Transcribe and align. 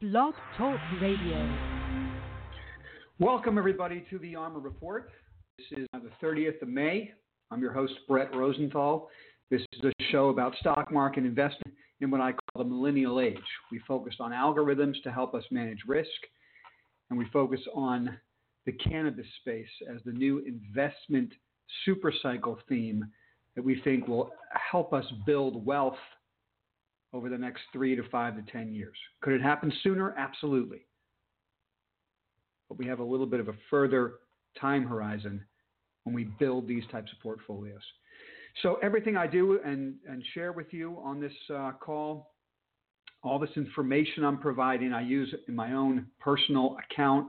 Blog 0.00 0.32
Talk 0.56 0.78
Radio. 1.02 1.58
Welcome, 3.18 3.58
everybody, 3.58 4.04
to 4.10 4.18
the 4.20 4.34
ARMR 4.34 4.62
Report. 4.62 5.10
This 5.58 5.66
is 5.76 5.88
the 5.92 6.24
30th 6.24 6.62
of 6.62 6.68
May. 6.68 7.10
I'm 7.50 7.60
your 7.60 7.72
host, 7.72 7.94
Brett 8.06 8.32
Rosenthal. 8.32 9.08
This 9.50 9.60
is 9.72 9.82
a 9.82 9.90
show 10.12 10.28
about 10.28 10.54
stock 10.60 10.92
market 10.92 11.24
investment 11.24 11.74
in 12.00 12.12
what 12.12 12.20
I 12.20 12.30
call 12.30 12.62
the 12.62 12.70
millennial 12.70 13.18
age. 13.18 13.38
We 13.72 13.80
focus 13.88 14.14
on 14.20 14.30
algorithms 14.30 15.02
to 15.02 15.10
help 15.10 15.34
us 15.34 15.42
manage 15.50 15.80
risk, 15.84 16.08
and 17.10 17.18
we 17.18 17.26
focus 17.32 17.60
on 17.74 18.16
the 18.66 18.72
cannabis 18.72 19.26
space 19.40 19.66
as 19.92 20.00
the 20.04 20.12
new 20.12 20.44
investment 20.46 21.32
supercycle 21.88 22.58
theme 22.68 23.04
that 23.56 23.64
we 23.64 23.80
think 23.80 24.06
will 24.06 24.30
help 24.70 24.92
us 24.92 25.06
build 25.26 25.66
wealth 25.66 25.98
over 27.12 27.28
the 27.28 27.38
next 27.38 27.62
three 27.72 27.96
to 27.96 28.02
five 28.10 28.36
to 28.36 28.52
10 28.52 28.72
years. 28.72 28.96
Could 29.20 29.32
it 29.34 29.42
happen 29.42 29.72
sooner? 29.82 30.14
Absolutely. 30.16 30.82
But 32.68 32.78
we 32.78 32.86
have 32.86 32.98
a 32.98 33.04
little 33.04 33.26
bit 33.26 33.40
of 33.40 33.48
a 33.48 33.54
further 33.70 34.14
time 34.60 34.84
horizon 34.84 35.42
when 36.04 36.14
we 36.14 36.24
build 36.24 36.68
these 36.68 36.84
types 36.92 37.10
of 37.12 37.20
portfolios. 37.20 37.82
So, 38.62 38.78
everything 38.82 39.16
I 39.16 39.26
do 39.26 39.60
and, 39.64 39.94
and 40.08 40.22
share 40.34 40.52
with 40.52 40.72
you 40.72 40.98
on 41.02 41.20
this 41.20 41.32
uh, 41.54 41.72
call, 41.80 42.34
all 43.22 43.38
this 43.38 43.50
information 43.56 44.24
I'm 44.24 44.38
providing, 44.38 44.92
I 44.92 45.02
use 45.02 45.32
in 45.46 45.54
my 45.54 45.74
own 45.74 46.06
personal 46.18 46.76
account 46.90 47.28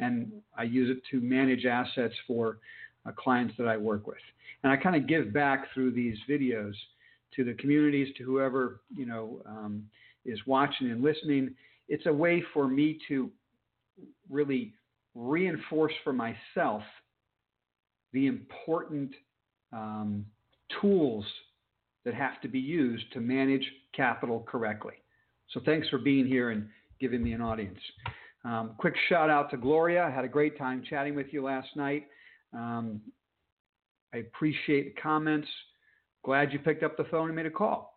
and 0.00 0.32
I 0.56 0.64
use 0.64 0.90
it 0.90 1.02
to 1.10 1.20
manage 1.20 1.64
assets 1.64 2.14
for 2.26 2.58
uh, 3.06 3.12
clients 3.12 3.54
that 3.58 3.68
I 3.68 3.76
work 3.76 4.06
with. 4.06 4.18
And 4.62 4.72
I 4.72 4.76
kind 4.76 4.96
of 4.96 5.06
give 5.06 5.32
back 5.32 5.66
through 5.72 5.92
these 5.92 6.16
videos 6.28 6.72
to 7.36 7.44
the 7.44 7.54
communities, 7.54 8.08
to 8.18 8.24
whoever 8.24 8.80
you 8.94 9.06
know 9.06 9.42
um, 9.46 9.84
is 10.24 10.38
watching 10.46 10.90
and 10.90 11.02
listening. 11.02 11.54
It's 11.88 12.06
a 12.06 12.12
way 12.12 12.42
for 12.52 12.66
me 12.66 12.98
to 13.08 13.30
really 14.30 14.72
reinforce 15.14 15.92
for 16.02 16.12
myself 16.12 16.82
the 18.12 18.26
important 18.26 19.10
um, 19.72 20.24
tools 20.80 21.24
that 22.04 22.14
have 22.14 22.40
to 22.42 22.48
be 22.48 22.58
used 22.58 23.04
to 23.12 23.20
manage 23.20 23.64
capital 23.94 24.46
correctly. 24.48 24.94
So 25.50 25.60
thanks 25.64 25.88
for 25.88 25.98
being 25.98 26.26
here 26.26 26.50
and 26.50 26.68
giving 27.00 27.22
me 27.22 27.32
an 27.32 27.40
audience. 27.40 27.78
Um, 28.44 28.74
quick 28.78 28.94
shout 29.08 29.30
out 29.30 29.50
to 29.50 29.56
Gloria. 29.56 30.04
I 30.04 30.10
had 30.10 30.24
a 30.24 30.28
great 30.28 30.58
time 30.58 30.82
chatting 30.88 31.14
with 31.14 31.28
you 31.30 31.42
last 31.42 31.68
night. 31.76 32.06
Um, 32.52 33.00
I 34.12 34.18
appreciate 34.18 34.94
the 34.94 35.00
comments. 35.00 35.48
Glad 36.24 36.52
you 36.52 36.58
picked 36.58 36.82
up 36.82 36.96
the 36.96 37.04
phone 37.04 37.26
and 37.26 37.36
made 37.36 37.46
a 37.46 37.50
call. 37.50 37.94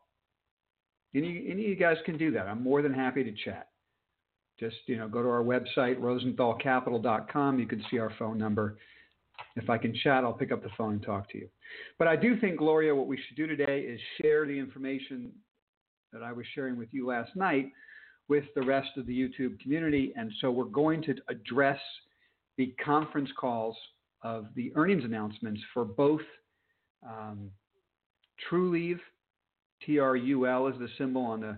Any, 1.16 1.48
any 1.50 1.64
of 1.64 1.70
you 1.70 1.76
guys 1.76 1.98
can 2.06 2.18
do 2.18 2.32
that. 2.32 2.48
I'm 2.48 2.62
more 2.62 2.82
than 2.82 2.94
happy 2.94 3.24
to 3.24 3.32
chat. 3.32 3.70
Just 4.60 4.76
you 4.88 4.98
know, 4.98 5.08
go 5.08 5.22
to 5.22 5.30
our 5.30 5.44
website 5.44 6.00
rosenthalcapital.com. 6.00 7.60
You 7.60 7.68
can 7.68 7.84
see 7.90 8.00
our 8.00 8.12
phone 8.20 8.38
number. 8.38 8.78
If 9.56 9.70
I 9.70 9.78
can 9.78 9.96
chat, 10.04 10.24
I'll 10.24 10.34
pick 10.34 10.52
up 10.52 10.64
the 10.64 10.70
phone 10.78 10.94
and 10.94 11.04
talk 11.04 11.30
to 11.32 11.38
you. 11.38 11.48
But 12.00 12.08
I 12.08 12.16
do 12.16 12.40
think, 12.40 12.58
Gloria, 12.58 12.94
what 12.94 13.08
we 13.08 13.18
should 13.18 13.38
do 13.38 13.48
today 13.48 13.82
is 13.82 14.00
share 14.22 14.46
the 14.46 14.58
information 14.58 15.32
that 16.12 16.24
I 16.24 16.32
was 16.32 16.46
sharing 16.54 16.78
with 16.78 16.90
you 16.92 17.08
last 17.08 17.36
night 17.36 17.72
with 18.30 18.46
the 18.56 18.64
rest 18.64 18.90
of 18.98 19.06
the 19.06 19.14
YouTube 19.14 19.60
community. 19.60 20.12
And 20.18 20.32
so 20.42 20.52
we're 20.52 20.66
going 20.66 21.02
to 21.04 21.16
address 21.30 21.80
the 22.58 22.74
conference 22.84 23.30
calls 23.40 23.78
of 24.24 24.48
the 24.56 24.72
earnings 24.76 25.04
announcements 25.06 25.62
for 25.74 25.86
both 25.86 26.22
um, 27.08 27.52
Trulieve, 28.50 29.00
TRUL 29.86 30.68
is 30.68 30.80
the 30.80 30.90
symbol 30.98 31.24
on 31.24 31.42
the 31.42 31.58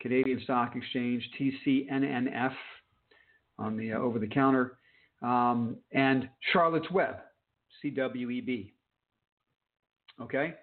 Canadian 0.00 0.40
Stock 0.44 0.74
Exchange, 0.76 1.28
TCNNF 1.38 2.54
on 3.58 3.76
the 3.76 3.92
uh, 3.92 3.98
over 3.98 4.18
the 4.18 4.26
counter, 4.26 4.78
um, 5.22 5.76
and 5.92 6.28
Charlotte's 6.52 6.90
Web, 6.90 7.16
CWEB. 7.84 8.72
Okay? 10.20 10.54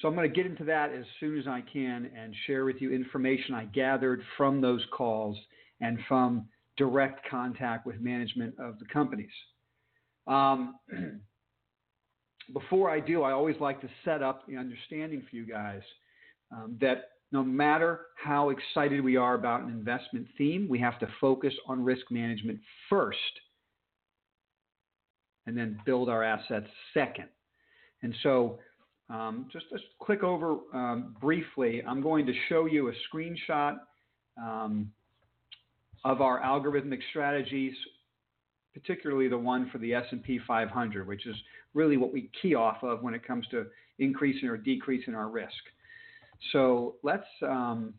So 0.00 0.08
I'm 0.08 0.14
going 0.14 0.28
to 0.28 0.34
get 0.34 0.46
into 0.46 0.64
that 0.64 0.92
as 0.92 1.04
soon 1.20 1.38
as 1.38 1.46
I 1.46 1.62
can 1.72 2.10
and 2.16 2.34
share 2.46 2.64
with 2.64 2.76
you 2.80 2.92
information 2.92 3.54
I 3.54 3.64
gathered 3.64 4.22
from 4.36 4.60
those 4.60 4.84
calls 4.92 5.36
and 5.80 5.98
from 6.06 6.46
direct 6.76 7.28
contact 7.28 7.86
with 7.86 7.98
management 8.00 8.54
of 8.58 8.78
the 8.78 8.84
companies. 8.86 9.30
Um, 10.26 10.76
before 12.52 12.90
I 12.90 13.00
do, 13.00 13.22
I 13.22 13.32
always 13.32 13.56
like 13.60 13.80
to 13.80 13.88
set 14.04 14.22
up 14.22 14.46
the 14.46 14.56
understanding 14.56 15.22
for 15.28 15.36
you 15.36 15.46
guys 15.46 15.82
um, 16.52 16.76
that 16.80 17.10
no 17.32 17.42
matter 17.42 18.06
how 18.22 18.50
excited 18.50 19.02
we 19.02 19.16
are 19.16 19.34
about 19.34 19.62
an 19.62 19.70
investment 19.70 20.26
theme, 20.38 20.68
we 20.68 20.78
have 20.78 20.98
to 21.00 21.08
focus 21.20 21.52
on 21.66 21.84
risk 21.84 22.10
management 22.10 22.58
first 22.88 23.18
and 25.46 25.56
then 25.56 25.78
build 25.84 26.08
our 26.08 26.22
assets 26.22 26.66
second. 26.94 27.28
And 28.02 28.14
so 28.22 28.58
um, 29.10 29.46
just 29.52 29.68
to 29.70 29.78
click 30.00 30.22
over 30.22 30.56
um, 30.72 31.16
briefly, 31.20 31.82
I'm 31.86 32.02
going 32.02 32.26
to 32.26 32.32
show 32.48 32.66
you 32.66 32.88
a 32.88 32.92
screenshot 33.12 33.76
um, 34.40 34.90
of 36.04 36.20
our 36.20 36.40
algorithmic 36.40 37.00
strategies, 37.10 37.74
particularly 38.76 39.26
the 39.26 39.38
one 39.38 39.70
for 39.70 39.78
the 39.78 39.94
S&P 39.94 40.38
500, 40.46 41.08
which 41.08 41.26
is 41.26 41.34
really 41.72 41.96
what 41.96 42.12
we 42.12 42.30
key 42.42 42.54
off 42.54 42.82
of 42.82 43.02
when 43.02 43.14
it 43.14 43.26
comes 43.26 43.46
to 43.50 43.64
increasing 43.98 44.50
or 44.50 44.58
decreasing 44.58 45.14
our 45.14 45.30
risk. 45.30 45.54
So 46.52 46.96
let's 47.02 47.24
um, 47.42 47.94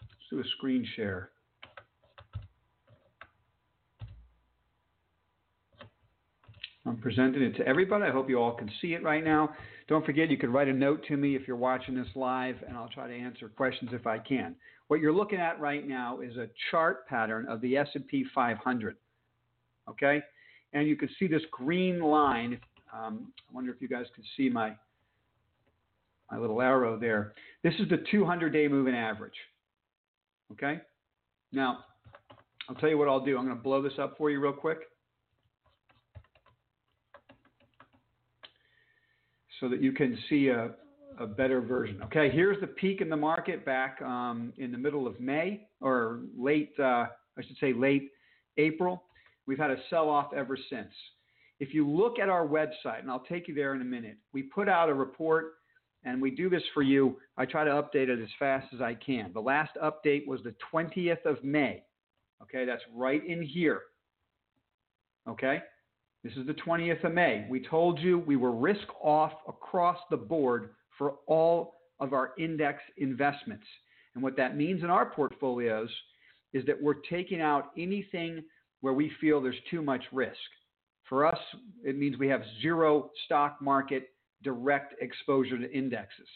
let's 0.00 0.24
do 0.30 0.40
a 0.40 0.44
screen 0.56 0.86
share. 0.96 1.30
I'm 6.86 6.96
presenting 6.96 7.42
it 7.42 7.56
to 7.58 7.66
everybody. 7.66 8.04
I 8.04 8.10
hope 8.10 8.30
you 8.30 8.40
all 8.40 8.54
can 8.54 8.70
see 8.80 8.94
it 8.94 9.02
right 9.02 9.22
now. 9.22 9.50
Don't 9.88 10.06
forget, 10.06 10.30
you 10.30 10.38
can 10.38 10.50
write 10.50 10.68
a 10.68 10.72
note 10.72 11.04
to 11.08 11.16
me 11.18 11.36
if 11.36 11.46
you're 11.46 11.56
watching 11.58 11.94
this 11.94 12.08
live, 12.14 12.56
and 12.66 12.78
I'll 12.78 12.88
try 12.88 13.06
to 13.06 13.14
answer 13.14 13.50
questions 13.50 13.90
if 13.92 14.06
I 14.06 14.18
can. 14.18 14.54
What 14.88 15.00
you're 15.00 15.12
looking 15.12 15.38
at 15.38 15.60
right 15.60 15.86
now 15.86 16.20
is 16.20 16.36
a 16.36 16.48
chart 16.70 17.06
pattern 17.06 17.46
of 17.48 17.60
the 17.60 17.76
S&P 17.76 18.24
500. 18.34 18.96
Okay, 19.88 20.20
and 20.72 20.86
you 20.86 20.96
can 20.96 21.08
see 21.18 21.26
this 21.26 21.42
green 21.50 22.00
line. 22.00 22.60
Um, 22.92 23.32
I 23.48 23.54
wonder 23.54 23.72
if 23.72 23.80
you 23.80 23.88
guys 23.88 24.06
can 24.14 24.24
see 24.36 24.50
my 24.50 24.74
my 26.30 26.36
little 26.36 26.60
arrow 26.60 26.98
there. 26.98 27.32
This 27.62 27.72
is 27.78 27.88
the 27.88 28.04
200-day 28.12 28.68
moving 28.68 28.94
average. 28.94 29.32
Okay, 30.52 30.80
now 31.52 31.84
I'll 32.68 32.74
tell 32.76 32.90
you 32.90 32.98
what 32.98 33.08
I'll 33.08 33.24
do. 33.24 33.38
I'm 33.38 33.46
going 33.46 33.56
to 33.56 33.62
blow 33.62 33.80
this 33.80 33.94
up 33.98 34.18
for 34.18 34.30
you 34.30 34.40
real 34.40 34.52
quick. 34.52 34.80
so 39.60 39.68
that 39.68 39.82
you 39.82 39.92
can 39.92 40.16
see 40.28 40.48
a, 40.48 40.70
a 41.18 41.26
better 41.26 41.60
version. 41.60 42.00
Okay, 42.04 42.30
here's 42.30 42.60
the 42.60 42.66
peak 42.66 43.00
in 43.00 43.08
the 43.08 43.16
market 43.16 43.64
back 43.64 44.00
um, 44.02 44.52
in 44.58 44.70
the 44.70 44.78
middle 44.78 45.06
of 45.06 45.18
May 45.20 45.66
or 45.80 46.20
late, 46.36 46.72
uh, 46.78 47.06
I 47.36 47.42
should 47.46 47.56
say 47.60 47.72
late 47.72 48.10
April. 48.56 49.02
We've 49.46 49.58
had 49.58 49.70
a 49.70 49.76
sell 49.90 50.08
off 50.08 50.32
ever 50.34 50.56
since. 50.70 50.92
If 51.60 51.74
you 51.74 51.88
look 51.88 52.18
at 52.18 52.28
our 52.28 52.46
website, 52.46 53.00
and 53.00 53.10
I'll 53.10 53.24
take 53.28 53.48
you 53.48 53.54
there 53.54 53.74
in 53.74 53.80
a 53.80 53.84
minute, 53.84 54.16
we 54.32 54.42
put 54.44 54.68
out 54.68 54.88
a 54.88 54.94
report 54.94 55.54
and 56.04 56.22
we 56.22 56.30
do 56.30 56.48
this 56.48 56.62
for 56.72 56.82
you. 56.82 57.16
I 57.36 57.44
try 57.44 57.64
to 57.64 57.70
update 57.70 58.08
it 58.08 58.22
as 58.22 58.28
fast 58.38 58.72
as 58.72 58.80
I 58.80 58.94
can. 58.94 59.32
The 59.32 59.40
last 59.40 59.72
update 59.82 60.26
was 60.26 60.40
the 60.44 60.54
20th 60.72 61.24
of 61.24 61.42
May. 61.42 61.82
Okay, 62.42 62.64
that's 62.64 62.82
right 62.94 63.26
in 63.26 63.42
here. 63.42 63.80
Okay, 65.28 65.60
this 66.22 66.32
is 66.34 66.46
the 66.46 66.54
20th 66.54 67.02
of 67.04 67.12
May. 67.12 67.46
We 67.50 67.60
told 67.60 67.98
you 67.98 68.20
we 68.20 68.36
were 68.36 68.52
risk 68.52 68.86
off 69.02 69.32
across 69.48 69.98
the 70.10 70.16
board 70.16 70.70
for 70.98 71.14
all 71.26 71.76
of 72.00 72.12
our 72.12 72.32
index 72.38 72.82
investments. 72.98 73.64
And 74.14 74.22
what 74.22 74.36
that 74.36 74.56
means 74.56 74.82
in 74.82 74.90
our 74.90 75.06
portfolios 75.06 75.90
is 76.52 76.66
that 76.66 76.80
we're 76.80 77.00
taking 77.08 77.40
out 77.40 77.70
anything 77.78 78.42
where 78.80 78.92
we 78.92 79.12
feel 79.20 79.40
there's 79.40 79.54
too 79.70 79.82
much 79.82 80.02
risk. 80.12 80.36
For 81.08 81.24
us, 81.24 81.38
it 81.84 81.96
means 81.96 82.18
we 82.18 82.28
have 82.28 82.42
zero 82.60 83.10
stock 83.24 83.62
market 83.62 84.10
direct 84.42 84.94
exposure 85.00 85.58
to 85.58 85.72
indexes. 85.72 86.28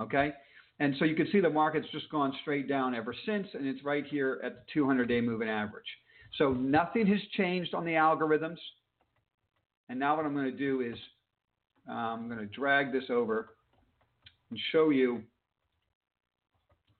Okay? 0.00 0.32
And 0.80 0.94
so 0.98 1.04
you 1.04 1.16
can 1.16 1.28
see 1.32 1.40
the 1.40 1.50
market's 1.50 1.88
just 1.90 2.08
gone 2.10 2.32
straight 2.42 2.68
down 2.68 2.94
ever 2.94 3.14
since, 3.26 3.48
and 3.54 3.66
it's 3.66 3.84
right 3.84 4.06
here 4.06 4.40
at 4.44 4.54
the 4.54 4.62
200 4.72 5.08
day 5.08 5.20
moving 5.20 5.48
average. 5.48 5.84
So 6.36 6.52
nothing 6.52 7.06
has 7.06 7.20
changed 7.36 7.74
on 7.74 7.84
the 7.84 7.92
algorithms. 7.92 8.58
And 9.88 9.98
now 9.98 10.16
what 10.16 10.26
I'm 10.26 10.34
going 10.34 10.50
to 10.50 10.56
do 10.56 10.82
is 10.82 10.96
uh, 11.88 11.92
I'm 11.92 12.28
going 12.28 12.38
to 12.38 12.46
drag 12.46 12.92
this 12.92 13.04
over 13.10 13.50
and 14.50 14.58
show 14.72 14.90
you. 14.90 15.22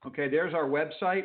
Okay, 0.06 0.28
there's 0.28 0.54
our 0.54 0.68
website. 0.68 1.24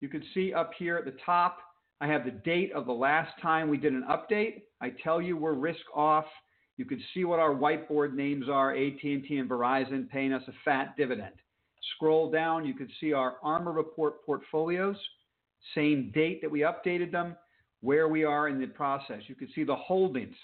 You 0.00 0.08
can 0.08 0.22
see 0.34 0.52
up 0.52 0.72
here 0.78 0.96
at 0.96 1.04
the 1.04 1.16
top, 1.24 1.58
I 2.00 2.06
have 2.06 2.24
the 2.24 2.30
date 2.30 2.72
of 2.72 2.86
the 2.86 2.92
last 2.92 3.32
time 3.40 3.70
we 3.70 3.78
did 3.78 3.94
an 3.94 4.04
update. 4.10 4.62
I 4.80 4.92
tell 5.02 5.22
you 5.22 5.36
we're 5.36 5.54
risk 5.54 5.80
off. 5.94 6.26
You 6.76 6.84
can 6.84 7.02
see 7.14 7.24
what 7.24 7.40
our 7.40 7.54
whiteboard 7.54 8.12
names 8.12 8.48
are, 8.50 8.72
AT&T 8.72 9.26
and 9.30 9.48
Verizon 9.48 10.08
paying 10.10 10.32
us 10.32 10.42
a 10.46 10.52
fat 10.64 10.94
dividend. 10.96 11.32
scroll 11.94 12.30
down, 12.30 12.66
you 12.66 12.74
can 12.74 12.88
see 13.00 13.12
our 13.12 13.36
ARMR 13.42 13.74
Report 13.74 14.24
portfolios, 14.26 14.96
same 15.74 16.10
date 16.14 16.42
that 16.42 16.50
we 16.50 16.60
updated 16.60 17.12
them, 17.12 17.34
where 17.80 18.08
we 18.08 18.24
are 18.24 18.48
in 18.48 18.60
the 18.60 18.66
process. 18.66 19.22
You 19.26 19.34
can 19.34 19.48
see 19.54 19.64
the 19.64 19.76
holdings. 19.76 20.36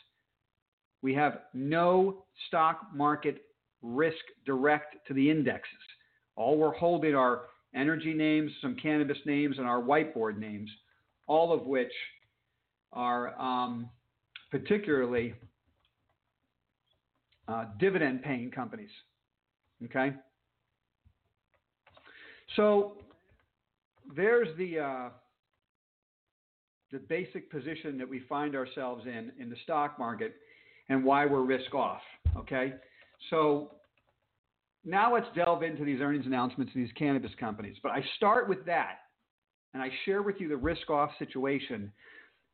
We 1.02 1.12
have 1.14 1.40
no 1.52 2.24
stock 2.46 2.86
market 2.94 3.42
risk 3.82 4.24
direct 4.46 4.96
to 5.08 5.14
the 5.14 5.30
indexes. 5.30 5.74
All 6.36 6.56
we're 6.56 6.74
holding 6.74 7.14
are 7.14 7.42
energy 7.74 8.14
names, 8.14 8.50
some 8.60 8.76
cannabis 8.76 9.18
names, 9.26 9.58
and 9.58 9.66
our 9.66 9.82
whiteboard 9.82 10.38
names, 10.38 10.70
all 11.26 11.52
of 11.52 11.66
which 11.66 11.92
are 12.92 13.38
um, 13.40 13.88
particularly 14.50 15.34
uh, 17.48 17.66
dividend 17.78 18.22
paying 18.22 18.50
companies. 18.50 18.90
Okay? 19.84 20.12
So 22.56 22.98
there's 24.14 24.48
the, 24.58 24.78
uh, 24.78 25.08
the 26.92 26.98
basic 26.98 27.50
position 27.50 27.98
that 27.98 28.08
we 28.08 28.20
find 28.28 28.54
ourselves 28.54 29.06
in 29.06 29.32
in 29.38 29.48
the 29.48 29.56
stock 29.64 29.98
market 29.98 30.34
and 30.88 31.04
why 31.04 31.24
we're 31.26 31.42
risk 31.42 31.74
off. 31.74 32.02
Okay? 32.36 32.74
So 33.30 33.72
now 34.84 35.14
let's 35.14 35.26
delve 35.34 35.62
into 35.62 35.84
these 35.84 36.00
earnings 36.00 36.26
announcements 36.26 36.70
of 36.70 36.76
these 36.76 36.92
cannabis 36.98 37.32
companies. 37.38 37.76
But 37.82 37.92
I 37.92 38.02
start 38.16 38.48
with 38.48 38.64
that 38.66 38.98
and 39.74 39.82
I 39.82 39.88
share 40.04 40.22
with 40.22 40.36
you 40.40 40.48
the 40.48 40.56
risk 40.56 40.90
off 40.90 41.10
situation 41.18 41.92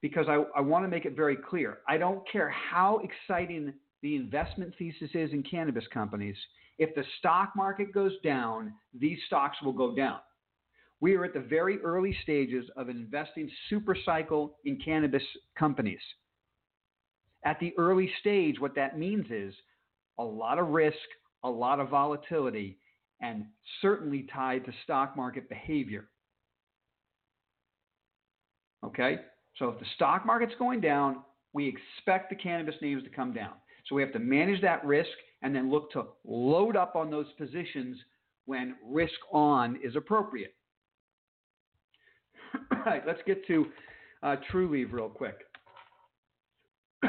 because 0.01 0.27
I, 0.29 0.45
I 0.57 0.61
want 0.61 0.85
to 0.85 0.89
make 0.89 1.05
it 1.05 1.17
very 1.17 1.37
clear. 1.37 1.79
I 1.89 1.99
don't 1.99 2.23
care 2.31 2.51
how 2.51 3.01
exciting 3.03 3.73
the 4.03 4.15
investment 4.15 4.75
thesis 4.79 5.11
is 5.15 5.33
in 5.33 5.43
cannabis 5.43 5.85
companies. 5.93 6.37
If 6.79 6.95
the 6.95 7.03
stock 7.19 7.53
market 7.57 7.93
goes 7.93 8.13
down, 8.23 8.73
these 8.97 9.19
stocks 9.27 9.57
will 9.63 9.73
go 9.73 9.95
down. 9.95 10.21
We 11.01 11.17
are 11.17 11.25
at 11.25 11.35
the 11.35 11.41
very 11.41 11.81
early 11.81 12.17
stages 12.23 12.65
of 12.77 12.89
investing 12.89 13.51
super 13.69 13.97
cycle 14.05 14.57
in 14.65 14.79
cannabis 14.85 15.23
companies. 15.57 16.01
At 17.45 17.59
the 17.61 17.73
early 17.79 18.11
stage, 18.21 18.61
what 18.61 18.75
that 18.75 18.99
means 18.99 19.27
is 19.31 19.55
a 20.19 20.25
lot 20.25 20.59
of 20.59 20.69
risk, 20.69 20.97
a 21.45 21.51
lot 21.51 21.81
of 21.81 21.89
volatility, 21.89 22.79
and 23.21 23.45
certainly 23.83 24.27
tied 24.33 24.65
to 24.65 24.73
stock 24.85 25.17
market 25.17 25.49
behavior. 25.49 26.09
Okay? 28.85 29.19
So 29.57 29.69
if 29.71 29.79
the 29.81 29.87
stock 29.97 30.25
market's 30.25 30.55
going 30.59 30.81
down, 30.81 31.23
we 31.53 31.69
expect 31.69 32.31
the 32.31 32.37
cannabis 32.37 32.77
names 32.81 33.03
to 33.05 33.11
come 33.11 33.33
down. 33.33 33.53
So 33.87 33.95
we 33.95 34.03
have 34.03 34.13
to 34.13 34.19
manage 34.19 34.61
that 34.63 34.85
risk 34.85 35.09
and 35.43 35.55
then 35.55 35.71
look 35.71 35.91
to 35.93 36.07
load 36.25 36.77
up 36.77 36.95
on 36.95 37.11
those 37.11 37.27
positions 37.39 37.97
when 38.47 38.77
risk 38.85 39.15
on 39.33 39.79
is 39.83 39.97
appropriate. 39.97 40.55
All 42.73 42.83
right, 42.85 43.03
let's 43.07 43.21
get 43.27 43.47
to 43.47 43.67
uh, 44.23 44.37
Trulieve 44.51 44.93
real 44.93 45.09
quick. 45.09 45.37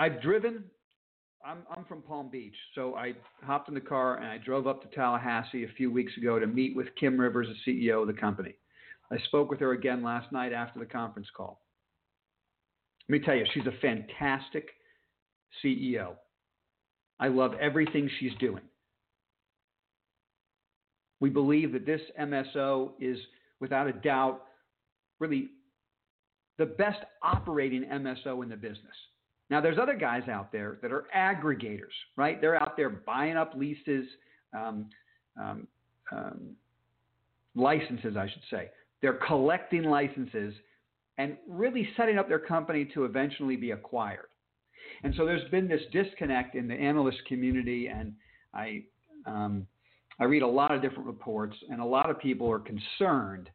I've 0.00 0.22
driven. 0.22 0.64
I'm, 1.44 1.58
I'm 1.70 1.84
from 1.84 2.00
Palm 2.00 2.30
Beach, 2.30 2.54
so 2.74 2.94
I 2.94 3.12
hopped 3.42 3.68
in 3.68 3.74
the 3.74 3.82
car 3.82 4.16
and 4.16 4.26
I 4.26 4.38
drove 4.38 4.66
up 4.66 4.80
to 4.80 4.88
Tallahassee 4.96 5.64
a 5.64 5.76
few 5.76 5.92
weeks 5.92 6.16
ago 6.16 6.38
to 6.38 6.46
meet 6.46 6.74
with 6.74 6.86
Kim 6.98 7.20
Rivers, 7.20 7.48
the 7.66 7.70
CEO 7.70 8.00
of 8.00 8.06
the 8.06 8.18
company. 8.18 8.54
I 9.12 9.18
spoke 9.26 9.50
with 9.50 9.60
her 9.60 9.72
again 9.72 10.02
last 10.02 10.32
night 10.32 10.54
after 10.54 10.78
the 10.78 10.86
conference 10.86 11.28
call. 11.36 11.60
Let 13.10 13.20
me 13.20 13.26
tell 13.26 13.34
you, 13.34 13.44
she's 13.52 13.66
a 13.66 13.78
fantastic 13.82 14.70
CEO. 15.62 16.14
I 17.18 17.28
love 17.28 17.52
everything 17.60 18.08
she's 18.18 18.32
doing. 18.40 18.62
We 21.20 21.28
believe 21.28 21.72
that 21.72 21.84
this 21.84 22.00
MSO 22.18 22.92
is, 23.00 23.18
without 23.60 23.86
a 23.86 23.92
doubt, 23.92 24.44
really 25.18 25.50
the 26.56 26.64
best 26.64 27.00
operating 27.22 27.84
MSO 27.84 28.42
in 28.42 28.48
the 28.48 28.56
business. 28.56 28.96
Now, 29.50 29.60
there's 29.60 29.78
other 29.78 29.96
guys 29.96 30.28
out 30.28 30.52
there 30.52 30.78
that 30.80 30.92
are 30.92 31.06
aggregators, 31.14 31.92
right? 32.16 32.40
They're 32.40 32.60
out 32.60 32.76
there 32.76 32.88
buying 32.88 33.36
up 33.36 33.52
leases, 33.56 34.06
um, 34.56 34.86
um, 35.40 35.66
um, 36.12 36.56
licenses, 37.56 38.16
I 38.16 38.28
should 38.28 38.42
say. 38.48 38.70
They're 39.02 39.18
collecting 39.26 39.82
licenses 39.82 40.54
and 41.18 41.36
really 41.48 41.88
setting 41.96 42.16
up 42.16 42.28
their 42.28 42.38
company 42.38 42.88
to 42.94 43.04
eventually 43.04 43.56
be 43.56 43.72
acquired. 43.72 44.28
And 45.02 45.14
so 45.16 45.26
there's 45.26 45.48
been 45.50 45.66
this 45.66 45.82
disconnect 45.92 46.54
in 46.54 46.68
the 46.68 46.74
analyst 46.74 47.18
community, 47.26 47.88
and 47.88 48.12
I, 48.54 48.84
um, 49.26 49.66
I 50.20 50.24
read 50.24 50.42
a 50.42 50.46
lot 50.46 50.72
of 50.72 50.80
different 50.80 51.06
reports, 51.06 51.56
and 51.70 51.80
a 51.80 51.84
lot 51.84 52.08
of 52.08 52.20
people 52.20 52.50
are 52.50 52.60
concerned 52.60 53.50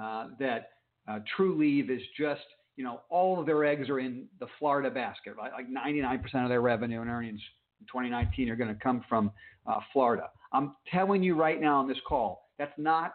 uh, 0.00 0.28
that 0.38 0.70
uh, 1.08 1.18
Trulieve 1.36 1.90
is 1.90 2.02
just 2.16 2.40
you 2.76 2.84
know, 2.84 3.00
all 3.10 3.38
of 3.38 3.46
their 3.46 3.64
eggs 3.64 3.88
are 3.88 4.00
in 4.00 4.26
the 4.38 4.46
Florida 4.58 4.90
basket, 4.90 5.34
right? 5.36 5.52
Like 5.52 5.66
99% 5.68 6.42
of 6.42 6.48
their 6.48 6.60
revenue 6.60 7.00
and 7.00 7.10
earnings 7.10 7.40
in 7.80 7.86
2019 7.86 8.48
are 8.48 8.56
going 8.56 8.74
to 8.74 8.80
come 8.80 9.04
from 9.08 9.30
uh, 9.66 9.80
Florida. 9.92 10.28
I'm 10.52 10.74
telling 10.90 11.22
you 11.22 11.34
right 11.34 11.60
now 11.60 11.78
on 11.78 11.88
this 11.88 11.98
call, 12.08 12.50
that's 12.58 12.72
not 12.78 13.14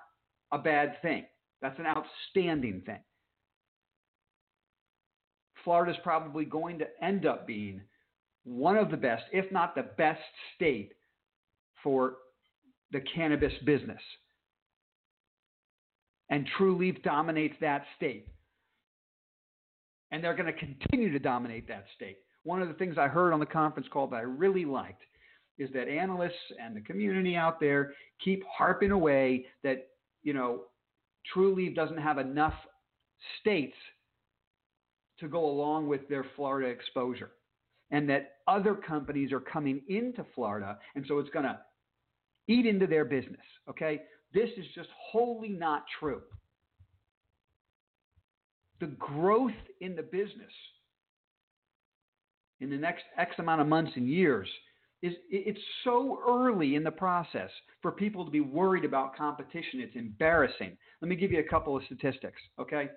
a 0.52 0.58
bad 0.58 1.02
thing. 1.02 1.26
That's 1.62 1.78
an 1.80 1.86
outstanding 1.86 2.82
thing. 2.86 3.00
Florida 5.64 5.92
is 5.92 5.98
probably 6.04 6.46
going 6.46 6.78
to 6.80 6.86
end 7.02 7.26
up 7.26 7.48
being 7.48 7.82
one 8.44 8.78
of 8.78 8.92
the 8.92 8.98
best, 8.98 9.24
if 9.34 9.52
not 9.52 9.74
the 9.74 9.88
best 9.98 10.22
state 10.56 10.94
for 11.84 12.18
the 12.92 13.02
cannabis 13.14 13.54
business. 13.66 14.02
And 16.30 16.48
Trulieve 16.58 17.02
dominates 17.04 17.56
that 17.62 17.86
state 17.98 18.28
and 20.12 20.24
they're 20.24 20.36
going 20.36 20.52
to 20.52 20.60
continue 20.60 21.12
to 21.12 21.20
dominate 21.20 21.68
that 21.68 21.86
state. 21.96 22.18
One 22.44 22.62
of 22.62 22.68
the 22.68 22.74
things 22.76 22.98
I 22.98 23.08
heard 23.08 23.34
on 23.34 23.40
the 23.40 23.46
conference 23.46 23.88
call 23.92 24.08
that 24.08 24.18
I 24.18 24.22
really 24.22 24.66
liked 24.66 25.02
is 25.58 25.70
that 25.74 25.88
analysts 25.88 26.34
and 26.62 26.76
the 26.76 26.82
community 26.82 27.36
out 27.36 27.60
there 27.60 27.94
keep 28.24 28.44
harping 28.46 28.92
away 28.92 29.46
that, 29.64 29.88
you 30.24 30.34
know, 30.34 30.64
Trulieve 31.34 31.76
doesn't 31.76 31.98
have 31.98 32.18
enough 32.18 32.54
states 33.40 33.76
to 35.20 35.28
go 35.28 35.46
along 35.46 35.88
with 35.88 36.08
their 36.08 36.26
Florida 36.36 36.68
exposure. 36.68 37.32
And 37.92 38.10
that 38.10 38.34
other 38.48 38.76
companies 38.76 39.32
are 39.32 39.40
coming 39.40 39.82
into 39.88 40.26
Florida, 40.34 40.78
and 40.96 41.06
so 41.08 41.20
it's 41.20 41.30
going 41.30 41.46
to 41.46 41.60
eat 42.48 42.66
into 42.66 42.88
their 42.88 43.06
business. 43.06 43.46
Okay? 43.70 44.02
This 44.34 44.50
is 44.58 44.66
just 44.76 44.90
wholly 45.12 45.50
not 45.50 45.86
true 46.00 46.22
the 48.80 48.88
growth 48.88 49.52
in 49.82 49.96
the 49.96 50.04
business 50.04 50.52
in 52.62 52.70
the 52.70 52.78
next 52.78 53.04
X 53.18 53.36
amount 53.38 53.62
of 53.62 53.68
months 53.68 53.92
and 53.96 54.08
years 54.08 54.48
is 55.02 55.14
it's 55.30 55.60
so 55.84 56.20
early 56.28 56.76
in 56.76 56.84
the 56.84 56.92
process 56.92 57.50
for 57.82 57.92
people 57.92 58.26
to 58.26 58.32
be 58.32 58.40
worried 58.40 58.86
about 58.86 59.16
competition. 59.16 59.82
It's 59.82 59.96
embarrassing. 59.96 60.76
Let 61.02 61.10
me 61.10 61.16
give 61.16 61.32
you 61.32 61.40
a 61.40 61.44
couple 61.44 61.76
of 61.76 61.84
statistics, 61.86 62.42
okay? 62.60 62.90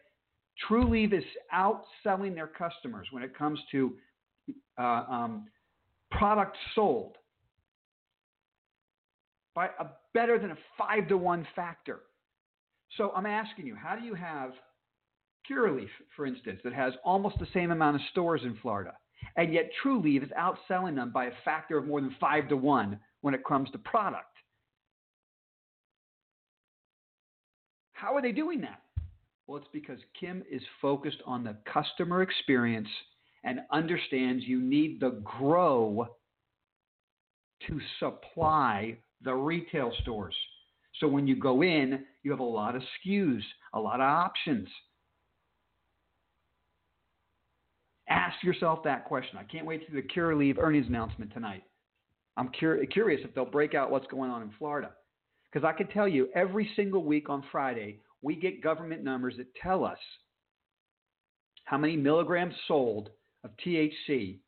Trulieve 0.68 1.12
is 1.12 1.24
outselling 1.54 2.34
their 2.34 2.46
customers 2.46 3.08
when 3.10 3.22
it 3.22 3.36
comes 3.36 3.58
to 3.72 3.94
uh, 4.78 5.04
um, 5.08 5.46
product 6.10 6.56
sold 6.74 7.16
by 9.54 9.66
a 9.78 9.86
better 10.14 10.38
than 10.38 10.52
a 10.52 10.58
five 10.78 11.08
to 11.08 11.18
one 11.18 11.46
factor. 11.54 12.00
So 12.96 13.12
I'm 13.14 13.26
asking 13.26 13.66
you, 13.66 13.76
how 13.76 13.96
do 13.96 14.04
you 14.04 14.14
have 14.14 14.52
Curaleaf, 15.48 15.88
for 16.16 16.26
instance, 16.26 16.60
that 16.64 16.72
has 16.72 16.92
almost 17.04 17.38
the 17.38 17.46
same 17.54 17.70
amount 17.70 17.96
of 17.96 18.02
stores 18.10 18.42
in 18.44 18.56
Florida, 18.60 18.94
and 19.36 19.52
yet 19.52 19.70
Trulieve 19.82 20.22
is 20.22 20.30
outselling 20.38 20.94
them 20.94 21.10
by 21.12 21.26
a 21.26 21.32
factor 21.44 21.78
of 21.78 21.86
more 21.86 22.00
than 22.00 22.14
five 22.20 22.48
to 22.48 22.56
one 22.56 22.98
when 23.20 23.34
it 23.34 23.44
comes 23.46 23.70
to 23.70 23.78
product. 23.78 24.26
How 27.92 28.14
are 28.14 28.22
they 28.22 28.32
doing 28.32 28.60
that? 28.60 28.82
Well, 29.46 29.58
it's 29.58 29.68
because 29.72 29.98
Kim 30.18 30.44
is 30.50 30.62
focused 30.80 31.22
on 31.26 31.42
the 31.42 31.56
customer 31.72 32.22
experience 32.22 32.88
and 33.44 33.60
understands 33.72 34.44
you 34.44 34.60
need 34.60 35.00
the 35.00 35.22
grow 35.24 36.06
to 37.66 37.80
supply 37.98 38.96
the 39.22 39.34
retail 39.34 39.92
stores. 40.02 40.34
So 41.00 41.08
when 41.08 41.26
you 41.26 41.36
go 41.36 41.62
in, 41.62 42.04
you 42.22 42.30
have 42.30 42.40
a 42.40 42.44
lot 42.44 42.76
of 42.76 42.82
SKUs, 42.82 43.42
a 43.72 43.80
lot 43.80 44.00
of 44.00 44.06
options. 44.06 44.68
Ask 48.08 48.42
yourself 48.42 48.82
that 48.84 49.04
question. 49.04 49.38
I 49.38 49.44
can't 49.44 49.66
wait 49.66 49.86
to 49.86 49.92
the 49.92 50.02
Curaleaf 50.02 50.58
earnings 50.58 50.86
announcement 50.86 51.32
tonight. 51.32 51.62
I'm 52.36 52.50
cur- 52.58 52.84
curious 52.86 53.20
if 53.24 53.34
they'll 53.34 53.44
break 53.44 53.74
out 53.74 53.90
what's 53.90 54.06
going 54.06 54.30
on 54.30 54.42
in 54.42 54.50
Florida. 54.58 54.90
Because 55.52 55.66
I 55.66 55.72
can 55.72 55.88
tell 55.88 56.08
you, 56.08 56.28
every 56.34 56.70
single 56.76 57.04
week 57.04 57.28
on 57.28 57.42
Friday, 57.50 58.00
we 58.22 58.36
get 58.36 58.62
government 58.62 59.02
numbers 59.02 59.34
that 59.38 59.46
tell 59.62 59.84
us 59.84 59.98
how 61.64 61.76
many 61.76 61.96
milligrams 61.96 62.54
sold 62.66 63.10
of 63.44 63.50
THC 63.64 64.38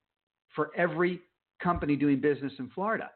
for 0.54 0.70
every 0.76 1.20
company 1.62 1.96
doing 1.96 2.20
business 2.20 2.52
in 2.58 2.70
Florida. 2.70 3.10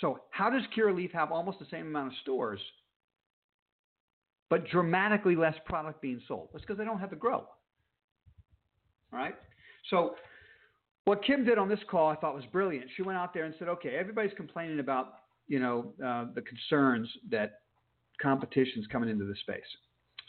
So, 0.00 0.20
how 0.30 0.48
does 0.50 0.62
Curaleaf 0.76 1.12
have 1.12 1.32
almost 1.32 1.58
the 1.58 1.66
same 1.70 1.86
amount 1.88 2.08
of 2.08 2.12
stores, 2.22 2.60
but 4.48 4.68
dramatically 4.68 5.36
less 5.36 5.56
product 5.66 6.00
being 6.00 6.20
sold? 6.28 6.48
That's 6.52 6.62
because 6.62 6.78
they 6.78 6.84
don't 6.84 7.00
have 7.00 7.10
to 7.10 7.16
grow. 7.16 7.46
Right? 9.12 9.34
So, 9.88 10.14
what 11.04 11.24
Kim 11.24 11.44
did 11.44 11.58
on 11.58 11.68
this 11.68 11.80
call 11.90 12.08
I 12.08 12.16
thought 12.16 12.34
was 12.34 12.44
brilliant. 12.52 12.86
She 12.96 13.02
went 13.02 13.18
out 13.18 13.34
there 13.34 13.44
and 13.44 13.54
said, 13.58 13.68
okay, 13.68 13.96
everybody's 13.96 14.34
complaining 14.36 14.80
about, 14.80 15.14
you 15.48 15.58
know, 15.58 15.92
uh, 16.04 16.26
the 16.34 16.42
concerns 16.42 17.08
that 17.30 17.60
competition's 18.20 18.86
coming 18.86 19.08
into 19.08 19.24
the 19.24 19.34
space. 19.40 19.64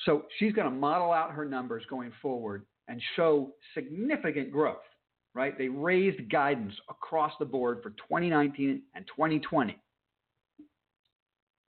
So 0.05 0.25
she's 0.39 0.53
going 0.53 0.69
to 0.69 0.75
model 0.75 1.11
out 1.11 1.31
her 1.31 1.45
numbers 1.45 1.83
going 1.89 2.11
forward 2.21 2.65
and 2.87 3.01
show 3.15 3.51
significant 3.73 4.51
growth, 4.51 4.77
right? 5.35 5.57
They 5.57 5.67
raised 5.67 6.31
guidance 6.31 6.73
across 6.89 7.33
the 7.39 7.45
board 7.45 7.81
for 7.83 7.91
2019 7.91 8.81
and 8.95 9.05
2020. 9.07 9.77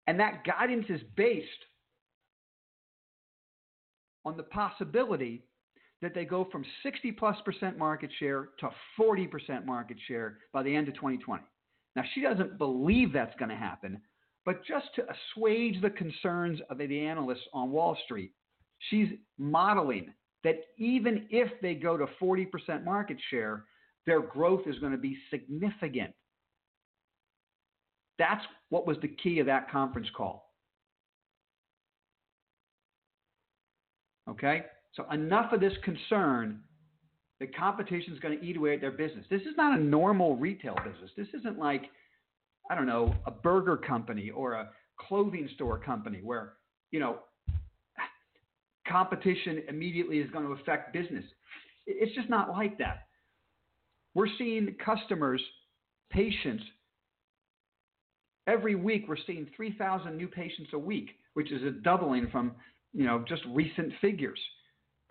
And 0.06 0.18
that 0.18 0.44
guidance 0.44 0.86
is 0.88 1.00
based 1.16 1.48
on 4.24 4.36
the 4.36 4.42
possibility 4.44 5.44
that 6.02 6.14
they 6.14 6.24
go 6.24 6.46
from 6.50 6.64
60 6.82 7.12
plus 7.12 7.36
percent 7.44 7.78
market 7.78 8.10
share 8.18 8.48
to 8.58 8.68
40 8.96 9.26
percent 9.28 9.64
market 9.64 9.96
share 10.06 10.38
by 10.52 10.62
the 10.62 10.74
end 10.74 10.88
of 10.88 10.94
2020. 10.94 11.42
Now, 11.94 12.02
she 12.14 12.20
doesn't 12.20 12.58
believe 12.58 13.12
that's 13.12 13.36
going 13.38 13.50
to 13.50 13.56
happen, 13.56 14.00
but 14.44 14.64
just 14.66 14.86
to 14.96 15.04
assuage 15.04 15.80
the 15.80 15.90
concerns 15.90 16.60
of 16.68 16.78
the 16.78 17.06
analysts 17.06 17.46
on 17.54 17.70
Wall 17.70 17.96
Street, 18.04 18.32
she's 18.90 19.08
modeling 19.38 20.12
that 20.42 20.56
even 20.76 21.26
if 21.30 21.48
they 21.60 21.74
go 21.74 21.96
to 21.96 22.06
40% 22.20 22.84
market 22.84 23.16
share, 23.30 23.64
their 24.06 24.20
growth 24.20 24.62
is 24.66 24.78
going 24.80 24.92
to 24.92 24.98
be 24.98 25.16
significant. 25.30 26.12
That's 28.18 28.44
what 28.70 28.86
was 28.86 28.96
the 29.02 29.08
key 29.08 29.38
of 29.38 29.46
that 29.46 29.70
conference 29.70 30.08
call. 30.16 30.50
Okay? 34.28 34.64
So, 34.94 35.10
enough 35.10 35.52
of 35.52 35.60
this 35.60 35.72
concern 35.84 36.60
that 37.40 37.56
competition 37.56 38.12
is 38.12 38.20
going 38.20 38.38
to 38.38 38.44
eat 38.44 38.56
away 38.56 38.74
at 38.74 38.80
their 38.80 38.92
business. 38.92 39.24
This 39.30 39.42
is 39.42 39.56
not 39.56 39.78
a 39.78 39.82
normal 39.82 40.36
retail 40.36 40.76
business. 40.76 41.10
This 41.16 41.28
isn't 41.40 41.58
like, 41.58 41.84
I 42.70 42.74
don't 42.74 42.86
know, 42.86 43.14
a 43.26 43.30
burger 43.30 43.76
company 43.76 44.30
or 44.30 44.52
a 44.52 44.68
clothing 45.00 45.48
store 45.54 45.78
company 45.78 46.20
where, 46.22 46.54
you 46.90 47.00
know, 47.00 47.18
competition 48.88 49.62
immediately 49.68 50.18
is 50.18 50.30
going 50.30 50.44
to 50.44 50.52
affect 50.52 50.92
business. 50.92 51.24
It's 51.86 52.14
just 52.14 52.28
not 52.28 52.50
like 52.50 52.78
that. 52.78 53.06
We're 54.14 54.28
seeing 54.38 54.76
customers, 54.84 55.40
patients, 56.10 56.62
every 58.46 58.74
week 58.74 59.06
we're 59.08 59.16
seeing 59.26 59.48
3,000 59.56 60.16
new 60.16 60.28
patients 60.28 60.70
a 60.72 60.78
week, 60.78 61.10
which 61.34 61.50
is 61.52 61.62
a 61.62 61.70
doubling 61.70 62.28
from, 62.30 62.52
you 62.92 63.04
know, 63.04 63.24
just 63.26 63.42
recent 63.52 63.92
figures, 64.00 64.38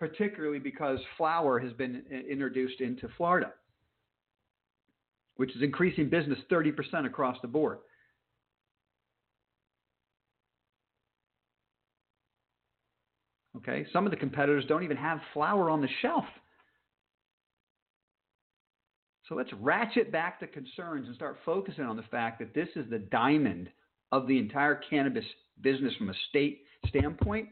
particularly 0.02 0.58
because 0.58 0.98
flower 1.16 1.60
has 1.60 1.72
been 1.74 2.02
introduced 2.28 2.80
into 2.80 3.08
Florida, 3.16 3.52
which 5.36 5.54
is 5.54 5.62
increasing 5.62 6.08
business 6.08 6.40
30% 6.50 7.06
across 7.06 7.36
the 7.40 7.46
board. 7.46 7.78
Okay, 13.58 13.86
some 13.92 14.04
of 14.04 14.10
the 14.10 14.16
competitors 14.16 14.64
don't 14.66 14.82
even 14.82 14.96
have 14.96 15.20
flower 15.32 15.70
on 15.70 15.80
the 15.80 15.88
shelf. 16.00 16.24
So 19.28 19.36
let's 19.36 19.52
ratchet 19.60 20.10
back 20.10 20.40
the 20.40 20.48
concerns 20.48 21.06
and 21.06 21.14
start 21.14 21.38
focusing 21.44 21.84
on 21.84 21.96
the 21.96 22.02
fact 22.10 22.40
that 22.40 22.52
this 22.54 22.70
is 22.74 22.90
the 22.90 22.98
diamond 22.98 23.70
of 24.10 24.26
the 24.26 24.36
entire 24.36 24.80
cannabis 24.90 25.24
business 25.60 25.94
from 25.96 26.10
a 26.10 26.14
state 26.28 26.64
standpoint. 26.88 27.50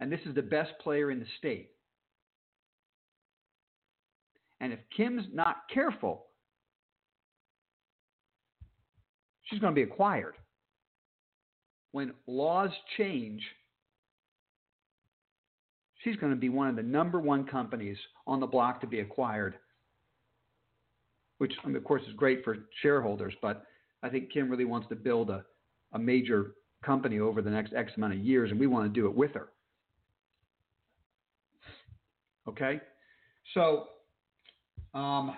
And 0.00 0.10
this 0.10 0.20
is 0.26 0.34
the 0.34 0.42
best 0.42 0.72
player 0.82 1.10
in 1.10 1.20
the 1.20 1.26
state. 1.38 1.70
And 4.60 4.72
if 4.72 4.78
Kim's 4.96 5.24
not 5.32 5.56
careful, 5.72 6.26
she's 9.44 9.60
going 9.60 9.74
to 9.74 9.78
be 9.78 9.90
acquired. 9.90 10.34
When 11.92 12.12
laws 12.26 12.70
change, 12.96 13.42
she's 16.02 16.16
going 16.16 16.32
to 16.32 16.38
be 16.38 16.48
one 16.48 16.68
of 16.68 16.76
the 16.76 16.82
number 16.82 17.20
one 17.20 17.44
companies 17.46 17.96
on 18.26 18.40
the 18.40 18.46
block 18.46 18.80
to 18.82 18.86
be 18.86 19.00
acquired, 19.00 19.56
which, 21.38 21.52
of 21.64 21.84
course, 21.84 22.02
is 22.08 22.14
great 22.14 22.44
for 22.44 22.56
shareholders. 22.82 23.34
But 23.42 23.64
I 24.02 24.08
think 24.08 24.32
Kim 24.32 24.48
really 24.48 24.64
wants 24.64 24.88
to 24.88 24.94
build 24.94 25.30
a, 25.30 25.44
a 25.92 25.98
major 25.98 26.52
company 26.84 27.18
over 27.18 27.42
the 27.42 27.50
next 27.50 27.72
X 27.74 27.92
amount 27.96 28.14
of 28.14 28.20
years, 28.20 28.50
and 28.50 28.60
we 28.60 28.66
want 28.66 28.86
to 28.86 29.00
do 29.00 29.06
it 29.06 29.14
with 29.14 29.32
her. 29.32 29.48
Okay? 32.48 32.80
So, 33.54 33.84
um, 34.94 35.34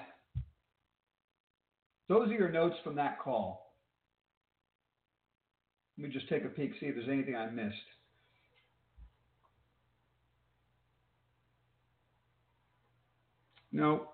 those 2.09 2.29
are 2.29 2.35
your 2.35 2.51
notes 2.51 2.77
from 2.85 2.97
that 2.97 3.21
call. 3.21 3.73
Let 5.99 6.09
me 6.09 6.13
just 6.13 6.29
take 6.29 6.45
a 6.45 6.49
peek, 6.49 6.73
see 6.81 6.87
if 6.87 6.95
there's 6.95 7.09
anything 7.09 7.37
I 7.37 7.49
missed. 7.51 7.77
No. 13.73 14.09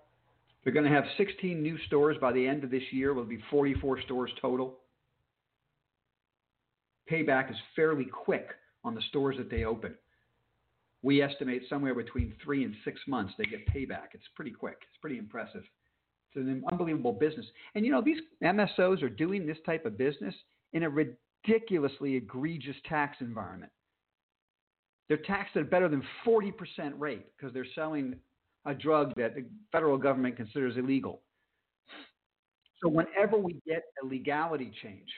They're 0.62 0.72
going 0.72 0.84
to 0.84 0.92
have 0.92 1.04
16 1.16 1.62
new 1.62 1.78
stores 1.86 2.16
by 2.20 2.32
the 2.32 2.46
end 2.46 2.62
of 2.62 2.70
this 2.70 2.82
year. 2.90 3.14
Will 3.14 3.24
be 3.24 3.42
44 3.50 4.02
stores 4.02 4.30
total. 4.40 4.78
Payback 7.10 7.50
is 7.50 7.56
fairly 7.74 8.04
quick 8.04 8.48
on 8.84 8.94
the 8.94 9.02
stores 9.08 9.36
that 9.38 9.50
they 9.50 9.64
open. 9.64 9.94
We 11.02 11.22
estimate 11.22 11.62
somewhere 11.68 11.94
between 11.94 12.34
three 12.42 12.64
and 12.64 12.74
six 12.84 13.00
months 13.06 13.32
they 13.38 13.44
get 13.44 13.68
payback. 13.68 14.08
It's 14.14 14.24
pretty 14.34 14.50
quick. 14.50 14.78
It's 14.82 15.00
pretty 15.00 15.18
impressive. 15.18 15.62
It's 16.34 16.36
an 16.36 16.64
unbelievable 16.70 17.12
business. 17.12 17.46
And 17.74 17.84
you 17.84 17.92
know, 17.92 18.02
these 18.02 18.18
MSOs 18.42 19.02
are 19.02 19.08
doing 19.08 19.46
this 19.46 19.58
type 19.64 19.86
of 19.86 19.96
business 19.96 20.34
in 20.72 20.82
a 20.82 20.90
ridiculously 20.90 22.16
egregious 22.16 22.76
tax 22.88 23.18
environment. 23.20 23.72
They're 25.08 25.18
taxed 25.18 25.56
at 25.56 25.62
a 25.62 25.64
better 25.64 25.88
than 25.88 26.02
40% 26.26 26.52
rate 26.98 27.26
because 27.36 27.54
they're 27.54 27.66
selling 27.74 28.16
a 28.66 28.74
drug 28.74 29.14
that 29.16 29.34
the 29.34 29.44
federal 29.72 29.96
government 29.96 30.36
considers 30.36 30.76
illegal. 30.76 31.22
So 32.82 32.88
whenever 32.88 33.38
we 33.38 33.56
get 33.66 33.84
a 34.02 34.06
legality 34.06 34.70
change, 34.82 35.08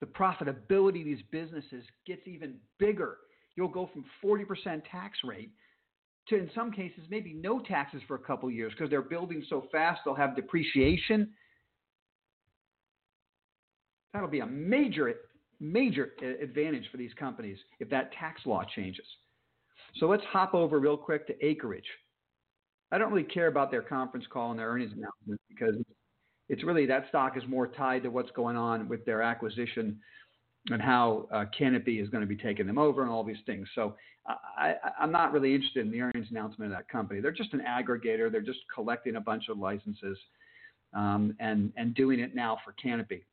the 0.00 0.06
profitability 0.06 1.00
of 1.00 1.04
these 1.06 1.22
businesses 1.30 1.84
gets 2.06 2.22
even 2.26 2.54
bigger. 2.78 3.18
You'll 3.56 3.68
go 3.68 3.88
from 3.92 4.04
40% 4.24 4.82
tax 4.90 5.18
rate 5.24 5.50
to, 6.28 6.36
in 6.36 6.50
some 6.54 6.72
cases, 6.72 7.04
maybe 7.10 7.32
no 7.34 7.60
taxes 7.60 8.02
for 8.08 8.16
a 8.16 8.18
couple 8.18 8.50
years 8.50 8.72
because 8.72 8.90
they're 8.90 9.02
building 9.02 9.44
so 9.48 9.66
fast 9.70 10.00
they'll 10.04 10.14
have 10.14 10.34
depreciation. 10.34 11.30
That'll 14.12 14.28
be 14.28 14.40
a 14.40 14.46
major, 14.46 15.14
major 15.60 16.12
advantage 16.42 16.84
for 16.90 16.96
these 16.96 17.12
companies 17.18 17.58
if 17.80 17.90
that 17.90 18.12
tax 18.12 18.40
law 18.46 18.64
changes. 18.74 19.06
So 19.96 20.06
let's 20.06 20.24
hop 20.24 20.54
over 20.54 20.80
real 20.80 20.96
quick 20.96 21.26
to 21.28 21.44
Acreage. 21.44 21.88
I 22.90 22.98
don't 22.98 23.12
really 23.12 23.28
care 23.28 23.48
about 23.48 23.70
their 23.70 23.82
conference 23.82 24.26
call 24.32 24.50
and 24.50 24.58
their 24.58 24.68
earnings 24.68 24.92
announcement 24.92 25.40
because 25.48 25.76
it's 26.48 26.62
really 26.64 26.86
that 26.86 27.08
stock 27.08 27.36
is 27.36 27.42
more 27.48 27.66
tied 27.66 28.02
to 28.04 28.10
what's 28.10 28.30
going 28.32 28.56
on 28.56 28.88
with 28.88 29.04
their 29.04 29.22
acquisition 29.22 29.98
and 30.70 30.80
how 30.80 31.28
uh, 31.30 31.44
Canopy 31.56 32.00
is 32.00 32.08
going 32.08 32.22
to 32.22 32.26
be 32.26 32.36
taking 32.36 32.66
them 32.66 32.78
over 32.78 33.02
and 33.02 33.10
all 33.10 33.22
these 33.22 33.36
things. 33.44 33.68
So 33.74 33.94
I, 34.26 34.74
am 35.00 35.12
not 35.12 35.32
really 35.32 35.54
interested 35.54 35.84
in 35.84 35.92
the 35.92 36.00
earnings 36.00 36.28
announcement 36.30 36.72
of 36.72 36.78
that 36.78 36.88
company. 36.88 37.20
They're 37.20 37.32
just 37.32 37.52
an 37.52 37.62
aggregator. 37.68 38.32
They're 38.32 38.40
just 38.40 38.60
collecting 38.74 39.16
a 39.16 39.20
bunch 39.20 39.48
of 39.48 39.58
licenses 39.58 40.18
um, 40.94 41.36
and 41.40 41.72
and 41.76 41.94
doing 41.94 42.20
it 42.20 42.34
now 42.34 42.58
for 42.64 42.72
Canopy. 42.72 43.26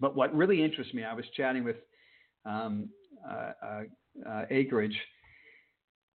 But 0.00 0.14
what 0.14 0.34
really 0.34 0.62
interests 0.62 0.94
me, 0.94 1.02
I 1.02 1.14
was 1.14 1.24
chatting 1.36 1.64
with 1.64 1.76
um, 2.44 2.88
uh, 3.28 3.52
uh, 3.64 3.82
uh 4.28 4.44
Acreage 4.50 4.96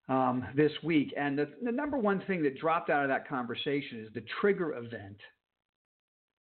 um, 0.08 0.46
this 0.56 0.72
week. 0.84 1.14
And 1.18 1.38
the, 1.38 1.50
the 1.62 1.72
number 1.72 1.98
one 1.98 2.24
thing 2.28 2.44
that 2.44 2.58
dropped 2.58 2.90
out 2.90 3.04
of 3.04 3.10
that 3.10 3.28
conversation 3.28 4.00
is 4.00 4.14
the 4.14 4.24
trigger 4.40 4.78
event 4.78 5.18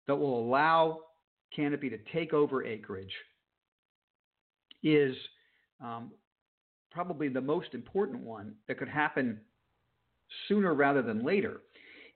that 0.08 0.16
will 0.16 0.40
allow 0.40 1.02
Canopy 1.56 1.90
to 1.90 1.98
take 2.12 2.34
over 2.34 2.66
Acreage 2.66 3.14
is 4.84 5.16
um, 5.84 6.12
probably 6.92 7.30
the 7.30 7.42
most 7.42 7.74
important 7.74 8.22
one 8.22 8.54
that 8.68 8.78
could 8.78 8.90
happen 8.90 9.40
sooner 10.48 10.74
rather 10.74 11.02
than 11.02 11.24
later 11.24 11.62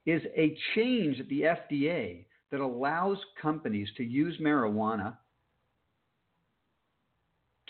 is 0.05 0.21
a 0.35 0.57
change 0.75 1.19
at 1.19 1.27
the 1.29 1.41
FDA 1.41 2.25
that 2.51 2.59
allows 2.59 3.17
companies 3.41 3.87
to 3.97 4.03
use 4.03 4.37
marijuana 4.41 5.15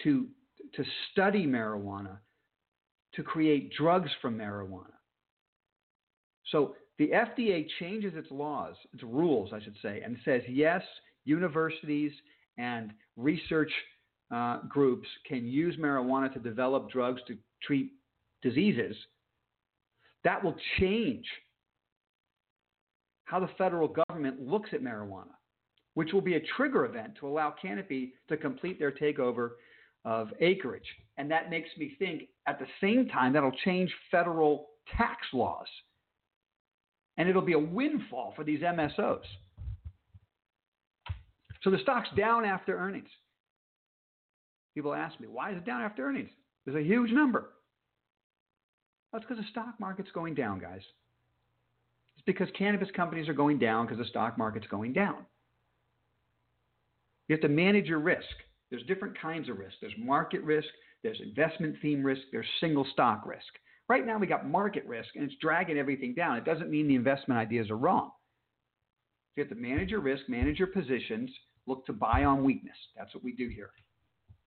to 0.04 0.28
to 0.74 0.84
study 1.12 1.46
marijuana 1.46 2.18
to 3.14 3.24
create 3.24 3.74
drugs 3.78 4.10
from 4.22 4.38
marijuana. 4.38 4.94
So 6.50 6.76
the 6.98 7.10
FDA 7.10 7.68
changes 7.80 8.14
its 8.16 8.32
laws, 8.32 8.76
its 8.94 9.04
rules, 9.04 9.52
I 9.54 9.62
should 9.62 9.76
say, 9.82 10.02
and 10.02 10.18
says 10.24 10.42
yes, 10.48 10.82
universities 11.26 12.14
and 12.58 12.94
research 13.18 13.72
uh, 14.32 14.60
groups 14.68 15.08
can 15.28 15.46
use 15.46 15.76
marijuana 15.78 16.32
to 16.34 16.40
develop 16.40 16.90
drugs 16.90 17.22
to 17.28 17.38
treat 17.64 17.92
diseases, 18.42 18.96
that 20.24 20.44
will 20.44 20.56
change 20.80 21.26
how 23.26 23.40
the 23.40 23.50
federal 23.58 23.88
government 23.88 24.42
looks 24.42 24.70
at 24.74 24.82
marijuana, 24.82 25.34
which 25.94 26.14
will 26.14 26.22
be 26.22 26.36
a 26.36 26.42
trigger 26.58 26.86
event 26.86 27.14
to 27.20 27.28
allow 27.28 27.54
Canopy 27.62 28.14
to 28.28 28.38
complete 28.38 28.80
their 28.80 28.92
takeover 28.92 29.52
of 30.06 30.30
Acreage. 30.40 30.88
And 31.18 31.30
that 31.32 31.50
makes 31.50 31.70
me 31.78 31.96
think 32.00 32.24
at 32.48 32.60
the 32.60 32.66
same 32.80 33.08
time 33.08 33.34
that'll 33.34 33.52
change 33.64 33.92
federal 34.10 34.70
tax 34.98 35.18
laws. 35.34 35.68
And 37.18 37.30
it'll 37.30 37.42
be 37.42 37.54
a 37.54 37.60
windfall 37.60 38.34
for 38.36 38.44
these 38.44 38.62
MSOs. 38.62 39.22
So 41.64 41.70
the 41.70 41.78
stock's 41.80 42.10
down 42.18 42.44
after 42.44 42.76
earnings. 42.78 43.10
People 44.76 44.94
ask 44.94 45.20
me, 45.20 45.28
why 45.28 45.52
is 45.52 45.58
it 45.58 45.66
down 45.66 45.82
after 45.82 46.06
earnings? 46.06 46.30
There's 46.66 46.78
a 46.78 46.88
huge 46.88 47.12
number. 47.12 47.50
That's 49.12 49.26
because 49.26 49.44
the 49.44 49.50
stock 49.50 49.80
market's 49.80 50.12
going 50.14 50.36
down, 50.36 50.60
guys. 50.60 50.82
It's 52.16 52.26
because 52.26 52.48
cannabis 52.58 52.90
companies 52.96 53.28
are 53.28 53.34
going 53.34 53.60
down 53.60 53.86
because 53.86 53.98
the 53.98 54.10
stock 54.10 54.38
market's 54.38 54.68
going 54.68 54.94
down. 54.94 55.26
You 57.28 57.36
have 57.36 57.42
to 57.42 57.50
manage 57.50 57.86
your 57.86 58.00
risk. 58.00 58.24
There's 58.70 58.84
different 58.84 59.20
kinds 59.20 59.50
of 59.50 59.58
risk. 59.58 59.76
There's 59.82 59.94
market 59.98 60.42
risk, 60.44 60.68
there's 61.04 61.20
investment 61.22 61.76
theme 61.82 62.04
risk, 62.04 62.22
there's 62.32 62.46
single 62.60 62.86
stock 62.94 63.26
risk. 63.26 63.48
Right 63.90 64.06
now 64.06 64.18
we 64.18 64.28
got 64.28 64.48
market 64.48 64.86
risk 64.86 65.10
and 65.16 65.26
it's 65.26 65.36
dragging 65.42 65.78
everything 65.78 66.14
down. 66.14 66.38
It 66.38 66.46
doesn't 66.46 66.70
mean 66.70 66.88
the 66.88 66.96
investment 66.96 67.40
ideas 67.40 67.70
are 67.70 67.78
wrong. 67.78 68.12
You 69.36 69.44
have 69.44 69.50
to 69.50 69.56
manage 69.56 69.90
your 69.90 70.02
risk, 70.02 70.24
manage 70.30 70.60
your 70.60 70.68
positions, 70.68 71.30
look 71.68 71.86
to 71.86 71.94
buy 71.94 72.24
on 72.24 72.44
weakness. 72.44 72.76
That's 72.98 73.14
what 73.14 73.24
we 73.24 73.34
do 73.34 73.50
here. 73.50 73.72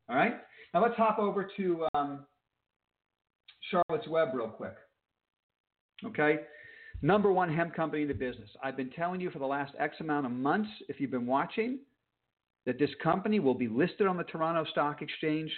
All 0.09 0.17
right? 0.17 0.35
Now 0.73 0.83
let's 0.83 0.97
hop 0.97 1.19
over 1.19 1.49
to 1.57 1.87
um, 1.95 2.27
Charlotte's 3.71 4.09
Web 4.09 4.29
real 4.35 4.49
quick. 4.49 4.75
Okay? 6.05 6.41
Number 7.03 7.33
one 7.33 7.53
hemp 7.55 7.75
company 7.75 8.03
in 8.03 8.09
the 8.09 8.15
business. 8.15 8.49
I've 8.63 8.77
been 8.77 8.91
telling 8.91 9.21
you 9.21 9.31
for 9.31 9.39
the 9.39 9.47
last 9.47 9.75
X 9.79 9.97
amount 10.01 10.27
of 10.27 10.33
months, 10.33 10.71
if 10.89 11.01
you've 11.01 11.11
been 11.11 11.27
watching, 11.27 11.79
that 12.67 12.79
this 12.79 12.91
company 13.03 13.41
will 13.41 13.55
be 13.55 13.69
listed 13.69 14.07
on 14.07 14.17
the 14.17 14.25
Toronto 14.25 14.65
Stock 14.71 15.03
Exchange. 15.03 15.51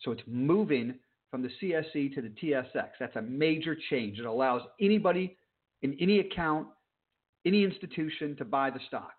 So 0.00 0.10
it's 0.10 0.22
moving 0.26 0.94
from 1.30 1.42
the 1.42 1.50
CSE 1.62 2.14
to 2.14 2.22
the 2.22 2.32
TSX. 2.42 2.88
That's 2.98 3.16
a 3.16 3.22
major 3.22 3.76
change. 3.90 4.18
It 4.18 4.24
allows 4.24 4.62
anybody 4.80 5.36
in 5.82 5.96
any 6.00 6.20
account, 6.20 6.66
any 7.44 7.64
institution 7.64 8.36
to 8.36 8.44
buy 8.44 8.70
the 8.70 8.80
stock 8.88 9.12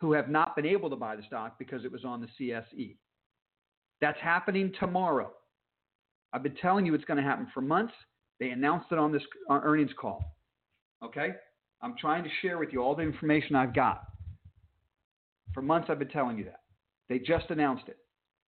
who 0.00 0.12
have 0.12 0.28
not 0.28 0.54
been 0.56 0.66
able 0.66 0.90
to 0.90 0.96
buy 0.96 1.16
the 1.16 1.22
stock 1.26 1.58
because 1.58 1.84
it 1.84 1.92
was 1.92 2.04
on 2.04 2.20
the 2.20 2.28
CSE. 2.38 2.96
That's 4.00 4.18
happening 4.20 4.72
tomorrow. 4.78 5.30
I've 6.32 6.42
been 6.42 6.56
telling 6.56 6.84
you 6.84 6.94
it's 6.94 7.04
going 7.04 7.16
to 7.16 7.22
happen 7.22 7.48
for 7.54 7.60
months. 7.60 7.94
They 8.40 8.50
announced 8.50 8.86
it 8.92 8.98
on 8.98 9.12
this 9.12 9.22
uh, 9.48 9.60
earnings 9.62 9.92
call. 9.98 10.36
Okay? 11.02 11.30
I'm 11.82 11.94
trying 11.98 12.24
to 12.24 12.30
share 12.42 12.58
with 12.58 12.72
you 12.72 12.82
all 12.82 12.94
the 12.94 13.02
information 13.02 13.56
I've 13.56 13.74
got. 13.74 14.04
For 15.54 15.62
months, 15.62 15.88
I've 15.90 15.98
been 15.98 16.08
telling 16.08 16.36
you 16.36 16.44
that. 16.44 16.60
They 17.08 17.18
just 17.18 17.50
announced 17.50 17.84
it. 17.88 17.96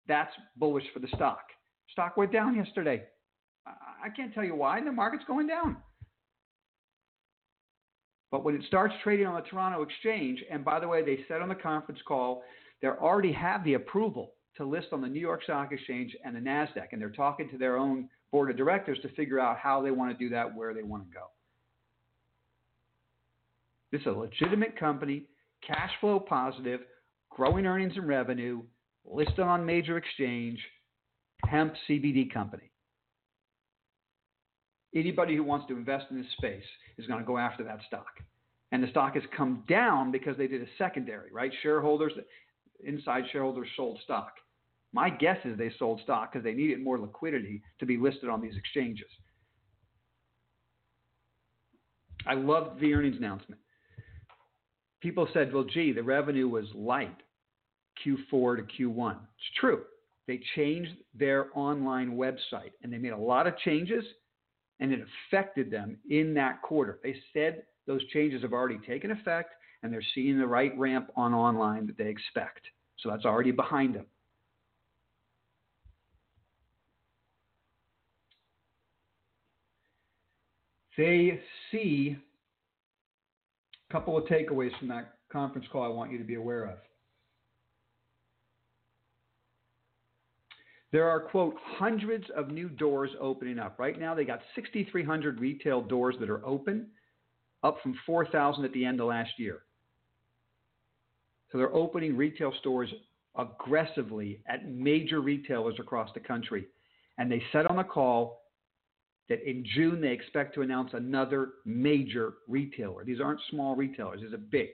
That's 0.08 0.32
bullish 0.58 0.86
for 0.94 1.00
the 1.00 1.08
stock. 1.16 1.42
Stock 1.92 2.16
went 2.18 2.32
down 2.32 2.56
yesterday. 2.56 3.04
I 3.66 4.10
can't 4.10 4.34
tell 4.34 4.44
you 4.44 4.56
why. 4.56 4.82
The 4.84 4.92
market's 4.92 5.24
going 5.26 5.48
down. 5.48 5.78
But 8.32 8.44
when 8.44 8.56
it 8.56 8.62
starts 8.68 8.94
trading 9.04 9.28
on 9.28 9.36
the 9.36 9.48
Toronto 9.48 9.84
Exchange, 9.84 10.44
and 10.52 10.66
by 10.66 10.80
the 10.80 10.88
way, 10.88 11.04
they 11.04 11.20
said 11.28 11.42
on 11.42 11.50
the 11.50 11.56
conference 11.56 12.02
call, 12.08 12.44
they 12.82 12.88
already 12.88 13.32
have 13.32 13.64
the 13.64 13.76
approval 13.76 14.34
to 14.58 14.66
list 14.66 14.88
on 14.92 15.02
the 15.02 15.08
New 15.08 15.20
York 15.20 15.44
Stock 15.44 15.72
Exchange 15.72 16.16
and 16.24 16.36
the 16.36 16.40
NASDAQ, 16.40 16.88
and 16.92 17.02
they're 17.02 17.10
talking 17.10 17.50
to 17.50 17.58
their 17.58 17.78
own 17.78 18.10
board 18.32 18.50
of 18.50 18.58
directors 18.58 19.00
to 19.02 19.10
figure 19.10 19.40
out 19.40 19.58
how 19.58 19.82
they 19.82 19.92
want 19.92 20.12
to 20.12 20.24
do 20.24 20.30
that, 20.30 20.56
where 20.56 20.74
they 20.74 20.84
want 20.84 21.08
to 21.08 21.14
go. 21.14 21.26
This 23.92 24.02
is 24.02 24.08
a 24.08 24.12
legitimate 24.12 24.78
company, 24.80 25.26
cash 25.66 25.92
flow 26.02 26.20
positive, 26.20 26.82
growing 27.30 27.66
earnings 27.66 27.94
and 27.96 28.08
revenue, 28.08 28.64
listed 29.06 29.40
on 29.40 29.66
major 29.66 29.98
exchange, 29.98 30.60
hemp 31.46 31.74
CBD 31.88 32.32
company. 32.32 32.72
Anybody 34.96 35.36
who 35.36 35.44
wants 35.44 35.68
to 35.68 35.76
invest 35.76 36.06
in 36.12 36.18
this 36.18 36.32
space 36.38 36.64
is 36.98 37.08
going 37.08 37.20
to 37.20 37.26
go 37.26 37.38
after 37.38 37.64
that 37.64 37.80
stock. 37.88 38.20
And 38.72 38.84
the 38.84 38.88
stock 38.90 39.14
has 39.16 39.24
come 39.36 39.64
down 39.68 40.12
because 40.12 40.38
they 40.38 40.48
did 40.48 40.62
a 40.62 40.68
secondary, 40.78 41.32
right? 41.32 41.52
Shareholders, 41.62 42.14
inside 42.84 43.24
shareholders 43.32 43.68
sold 43.76 44.00
stock. 44.04 44.34
My 44.94 45.10
guess 45.10 45.38
is 45.44 45.58
they 45.58 45.72
sold 45.80 46.00
stock 46.04 46.32
because 46.32 46.44
they 46.44 46.54
needed 46.54 46.82
more 46.82 47.00
liquidity 47.00 47.64
to 47.80 47.86
be 47.86 47.98
listed 47.98 48.30
on 48.30 48.42
these 48.42 48.56
exchanges. 48.56 49.08
I 52.26 52.36
loved 52.36 52.80
the 52.80 52.94
earnings 52.94 53.18
announcement. 53.18 53.60
People 55.02 55.28
said, 55.34 55.52
well, 55.52 55.66
gee, 55.66 55.92
the 55.92 56.04
revenue 56.04 56.48
was 56.48 56.66
light 56.74 57.18
Q4 58.06 58.58
to 58.58 58.88
Q1. 58.88 59.14
It's 59.14 59.60
true. 59.60 59.82
They 60.28 60.40
changed 60.56 60.94
their 61.14 61.48
online 61.54 62.16
website 62.16 62.72
and 62.82 62.94
they 62.94 62.98
made 62.98 63.12
a 63.12 63.18
lot 63.18 63.48
of 63.48 63.58
changes 63.58 64.06
and 64.80 64.94
it 64.94 65.00
affected 65.30 65.70
them 65.70 65.98
in 66.10 66.34
that 66.36 66.62
quarter. 66.62 67.00
They 67.04 67.16
said 67.34 67.64
those 67.88 68.06
changes 68.14 68.42
have 68.44 68.54
already 68.54 68.80
taken 68.88 69.12
effect 69.12 69.54
and 69.82 69.92
they're 69.92 70.04
seeing 70.16 70.40
the 70.40 70.48
right 70.48 70.78
ramp 70.78 71.12
on 71.18 71.34
online 71.34 71.88
that 71.88 71.98
they 71.98 72.08
expect. 72.08 72.62
So 73.00 73.10
that's 73.10 73.26
already 73.26 73.52
behind 73.52 73.96
them. 73.96 74.06
They 80.98 81.40
see 81.72 82.18
a 83.90 83.94
couple 83.94 84.18
of 84.18 84.26
takeaways 84.26 84.78
from 84.80 84.88
that 84.90 85.16
conference 85.32 85.68
call 85.72 85.84
I 85.84 85.88
want 85.88 86.12
you 86.12 86.18
to 86.18 86.24
be 86.24 86.36
aware 86.36 86.66
of. 86.66 86.78
There 90.92 91.10
are, 91.10 91.20
quote, 91.20 91.56
hundreds 91.60 92.26
of 92.38 92.50
new 92.50 92.70
doors 92.70 93.10
opening 93.20 93.58
up. 93.58 93.80
Right 93.80 94.00
now, 94.00 94.14
they 94.14 94.26
got 94.26 94.42
6,300 94.54 95.40
retail 95.40 95.82
doors 95.82 96.16
that 96.20 96.30
are 96.30 96.46
open, 96.46 96.86
up 97.64 97.78
from 97.82 97.98
4,000 98.06 98.64
at 98.64 98.72
the 98.74 98.86
end 98.86 99.02
of 99.02 99.08
last 99.08 99.32
year. 99.38 99.62
So 101.52 101.58
they're 101.58 101.74
opening 101.74 102.16
retail 102.16 102.54
stores 102.60 102.90
aggressively 103.36 104.42
at 104.48 104.70
major 104.70 105.20
retailers 105.22 105.76
across 105.80 106.10
the 106.14 106.20
country. 106.20 106.68
And 107.18 107.32
they 107.32 107.42
said 107.52 107.66
on 107.66 107.78
the 107.78 107.84
call 107.84 108.43
that 109.30 109.48
in 109.50 109.64
June 109.76 110.02
they 110.02 110.12
expect 110.12 110.54
to 110.56 110.62
announce 110.62 110.92
another 110.94 111.50
major 111.66 112.34
retailer. 112.48 113.04
These 113.04 113.22
aren't 113.22 113.40
small 113.50 113.76
retailers, 113.76 114.22
these 114.22 114.34
are 114.34 114.38
big. 114.38 114.70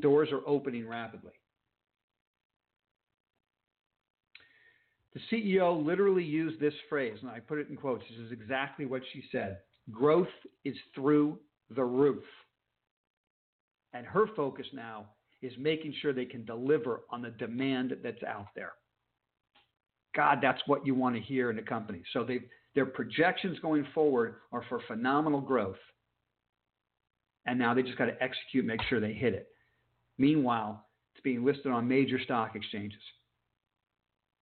Doors 0.00 0.30
are 0.32 0.42
opening 0.46 0.88
rapidly. 0.88 1.32
The 5.14 5.20
CEO 5.30 5.84
literally 5.84 6.24
used 6.24 6.60
this 6.60 6.74
phrase, 6.88 7.18
and 7.22 7.30
I 7.30 7.38
put 7.38 7.58
it 7.58 7.68
in 7.68 7.76
quotes. 7.76 8.02
This 8.10 8.18
is 8.18 8.32
exactly 8.32 8.84
what 8.84 9.02
she 9.12 9.22
said 9.30 9.58
Growth 9.90 10.28
is 10.64 10.76
through 10.94 11.38
the 11.74 11.84
roof. 11.84 12.24
And 13.92 14.06
her 14.06 14.26
focus 14.34 14.66
now 14.72 15.06
is 15.40 15.52
making 15.58 15.94
sure 16.00 16.12
they 16.12 16.24
can 16.24 16.44
deliver 16.44 17.02
on 17.10 17.22
the 17.22 17.30
demand 17.30 17.94
that's 18.02 18.22
out 18.24 18.48
there. 18.56 18.72
God, 20.16 20.38
that's 20.42 20.60
what 20.66 20.86
you 20.86 20.94
want 20.94 21.14
to 21.16 21.20
hear 21.20 21.50
in 21.50 21.58
a 21.58 21.62
company. 21.62 22.02
So 22.12 22.24
they've 22.24 22.48
their 22.74 22.86
projections 22.86 23.58
going 23.60 23.86
forward 23.94 24.36
are 24.52 24.64
for 24.68 24.80
phenomenal 24.86 25.40
growth. 25.40 25.76
And 27.46 27.58
now 27.58 27.74
they 27.74 27.82
just 27.82 27.98
got 27.98 28.06
to 28.06 28.22
execute, 28.22 28.64
make 28.64 28.82
sure 28.88 29.00
they 29.00 29.12
hit 29.12 29.34
it. 29.34 29.48
Meanwhile, 30.18 30.86
it's 31.14 31.22
being 31.22 31.44
listed 31.44 31.72
on 31.72 31.86
major 31.86 32.18
stock 32.18 32.56
exchanges. 32.56 33.00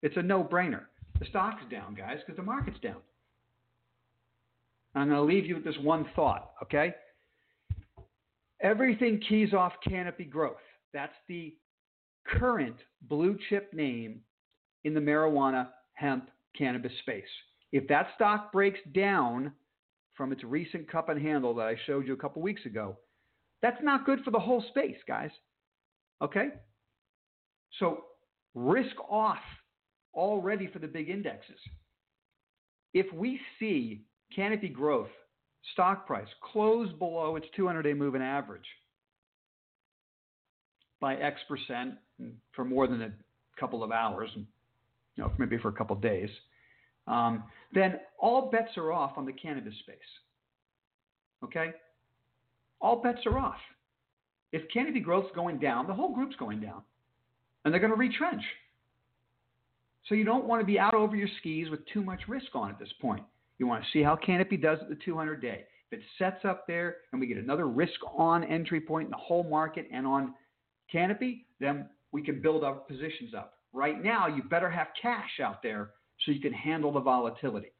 It's 0.01 0.17
a 0.17 0.21
no 0.21 0.43
brainer. 0.43 0.83
The 1.19 1.25
stock's 1.25 1.63
down, 1.69 1.95
guys, 1.95 2.17
because 2.25 2.37
the 2.37 2.43
market's 2.43 2.79
down. 2.79 2.97
I'm 4.95 5.09
going 5.09 5.17
to 5.17 5.23
leave 5.23 5.45
you 5.45 5.55
with 5.55 5.63
this 5.63 5.77
one 5.81 6.05
thought, 6.15 6.51
okay? 6.61 6.93
Everything 8.61 9.19
keys 9.27 9.53
off 9.53 9.73
Canopy 9.87 10.25
Growth. 10.25 10.57
That's 10.93 11.13
the 11.27 11.55
current 12.25 12.75
blue 13.09 13.37
chip 13.49 13.73
name 13.73 14.21
in 14.83 14.93
the 14.93 14.99
marijuana, 14.99 15.69
hemp, 15.93 16.29
cannabis 16.57 16.91
space. 17.01 17.23
If 17.73 17.87
that 17.87 18.07
stock 18.15 18.51
breaks 18.53 18.79
down 18.93 19.51
from 20.13 20.31
its 20.31 20.43
recent 20.43 20.89
cup 20.89 21.09
and 21.09 21.19
handle 21.19 21.55
that 21.55 21.65
I 21.65 21.75
showed 21.87 22.07
you 22.07 22.13
a 22.13 22.17
couple 22.17 22.41
weeks 22.43 22.65
ago, 22.67 22.97
that's 23.63 23.81
not 23.81 24.05
good 24.05 24.19
for 24.23 24.29
the 24.29 24.39
whole 24.39 24.63
space, 24.69 24.97
guys. 25.07 25.31
Okay? 26.21 26.49
So 27.79 28.03
risk 28.53 28.95
off 29.09 29.41
already 30.13 30.67
for 30.67 30.77
the 30.77 30.87
big 30.87 31.09
indexes. 31.09 31.59
If 32.93 33.11
we 33.11 33.39
see 33.59 34.05
Canopy 34.35 34.69
Growth 34.69 35.09
stock 35.73 36.05
price 36.05 36.27
close 36.51 36.91
below 36.99 37.37
its 37.37 37.47
200 37.55 37.81
day 37.81 37.93
moving 37.95 38.21
average 38.21 38.67
by 41.01 41.15
X 41.15 41.41
percent 41.47 41.95
for 42.51 42.63
more 42.63 42.85
than 42.85 43.01
a 43.01 43.11
couple 43.59 43.83
of 43.83 43.91
hours, 43.91 44.29
you 44.35 44.45
know, 45.17 45.31
maybe 45.39 45.57
for 45.57 45.69
a 45.69 45.73
couple 45.73 45.95
of 45.95 46.03
days, 46.03 46.29
um, 47.07 47.43
then 47.73 47.99
all 48.19 48.49
bets 48.49 48.77
are 48.77 48.91
off 48.91 49.13
on 49.17 49.25
the 49.25 49.33
cannabis 49.33 49.73
space. 49.79 49.97
Okay? 51.43 51.71
All 52.79 53.01
bets 53.01 53.19
are 53.25 53.37
off. 53.37 53.59
If 54.51 54.61
Canopy 54.71 54.99
Growth's 54.99 55.33
going 55.35 55.59
down, 55.59 55.87
the 55.87 55.93
whole 55.93 56.13
group's 56.13 56.35
going 56.35 56.61
down. 56.61 56.81
And 57.65 57.73
they're 57.73 57.81
going 57.81 57.91
to 57.91 57.97
retrench. 57.97 58.43
So 60.07 60.15
you 60.15 60.25
don't 60.25 60.45
want 60.45 60.61
to 60.61 60.65
be 60.65 60.77
out 60.77 60.93
over 60.93 61.15
your 61.15 61.29
skis 61.39 61.69
with 61.69 61.79
too 61.91 62.03
much 62.03 62.21
risk 62.27 62.47
on 62.53 62.69
at 62.69 62.77
this 62.77 62.91
point. 63.01 63.23
You 63.57 63.67
want 63.67 63.83
to 63.83 63.89
see 63.91 64.03
how 64.03 64.15
Canopy 64.15 64.57
does 64.57 64.79
at 64.81 64.89
the 64.89 64.97
200 65.03 65.41
day. 65.41 65.63
If 65.89 65.99
it 65.99 66.05
sets 66.19 66.43
up 66.43 66.67
there 66.67 66.97
and 67.11 67.21
we 67.21 67.27
get 67.27 67.37
another 67.37 67.67
risk 67.67 67.99
on 68.15 68.43
entry 68.43 68.81
point 68.81 69.05
in 69.05 69.11
the 69.11 69.17
whole 69.17 69.43
market 69.43 69.87
and 69.91 70.05
on 70.05 70.33
Canopy, 70.91 71.45
then 71.59 71.87
we 72.11 72.21
can 72.21 72.41
build 72.41 72.63
our 72.63 72.73
positions 72.73 73.33
up. 73.35 73.53
Right 73.71 74.03
now, 74.03 74.27
you 74.27 74.43
better 74.43 74.69
have 74.69 74.87
cash 75.01 75.39
out 75.41 75.63
there 75.63 75.91
so 76.25 76.31
you 76.31 76.39
can 76.39 76.53
handle 76.53 76.91
the 76.91 76.99
volatility. 76.99 77.71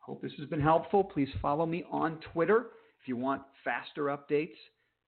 Hope 0.00 0.22
this 0.22 0.32
has 0.38 0.48
been 0.48 0.60
helpful. 0.60 1.02
Please 1.02 1.28
follow 1.42 1.66
me 1.66 1.84
on 1.90 2.18
Twitter 2.32 2.66
if 3.02 3.08
you 3.08 3.16
want 3.16 3.42
faster 3.64 4.04
updates. 4.04 4.54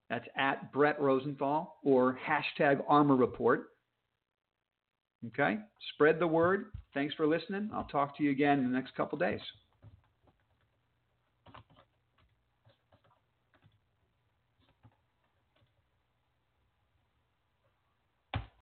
That's 0.09 0.27
at 0.35 0.73
Brett 0.73 0.99
Rosenthal 0.99 1.77
or 1.83 2.17
hashtag 2.27 2.85
ARMR 2.87 3.17
Report. 3.17 3.69
Okay? 5.27 5.57
Spread 5.93 6.19
the 6.19 6.27
word. 6.27 6.65
Thanks 6.93 7.13
for 7.13 7.27
listening. 7.27 7.69
I'll 7.73 7.85
talk 7.85 8.17
to 8.17 8.23
you 8.23 8.31
again 8.31 8.59
in 8.59 8.65
the 8.65 8.77
next 8.77 8.95
couple 8.95 9.17
days. 9.17 9.41